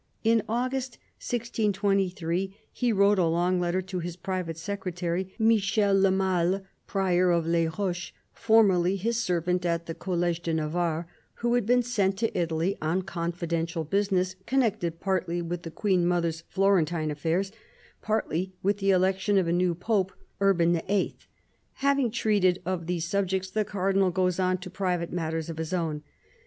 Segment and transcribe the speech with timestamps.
[0.23, 6.65] In August 1623 he wrote a long letter to his private secretary, Michel Le Masle,
[6.87, 8.11] Prior of Les Roches—
[8.47, 13.03] formerly his servant at the College de Navarre— who had been sent to Italy on
[13.03, 17.51] confidential business connected partly with the Queen mother's Florentine affairs,
[18.01, 21.15] partly with the election of a new Pope, Urban VIII.
[21.73, 26.01] Having treated of these subjects, the Cardinal goes on to private matters of his own.